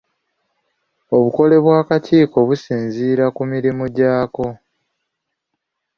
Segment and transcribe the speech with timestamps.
[1.15, 4.45] Obukole bw'akakiiko businziira ku mirimu gyako.